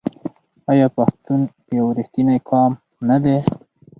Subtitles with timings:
[0.71, 1.41] آیا پښتون
[1.77, 2.71] یو رښتینی قوم
[3.09, 3.37] نه دی؟